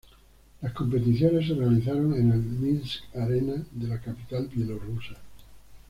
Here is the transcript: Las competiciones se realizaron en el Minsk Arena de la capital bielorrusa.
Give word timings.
Las 0.63 0.73
competiciones 0.73 1.47
se 1.47 1.53
realizaron 1.53 2.15
en 2.15 2.31
el 2.31 2.39
Minsk 2.41 3.03
Arena 3.15 3.53
de 3.71 3.87
la 3.87 3.99
capital 4.01 4.47
bielorrusa. 4.51 5.13